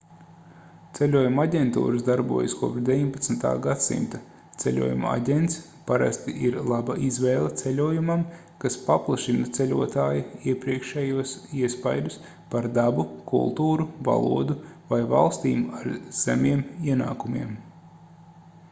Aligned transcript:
ceļojumu 0.97 1.39
aģentūras 1.41 2.05
darbojas 2.05 2.53
kopš 2.61 2.79
19. 2.87 3.43
gadsimta 3.65 4.21
ceļojumu 4.63 5.07
aģents 5.09 5.59
parasti 5.91 6.33
ir 6.49 6.57
laba 6.71 6.95
izvēle 7.09 7.51
ceļojumam 7.61 8.23
kas 8.65 8.79
paplašina 8.87 9.51
ceļotāja 9.59 10.23
iepriekšējos 10.55 11.35
iespaidus 11.61 12.19
par 12.57 12.69
dabu 12.81 13.07
kultūru 13.33 13.87
valodu 14.11 14.59
vai 14.93 15.03
valstīm 15.15 15.65
ar 15.85 15.93
zemiem 16.25 16.69
ienākumiem 16.95 17.57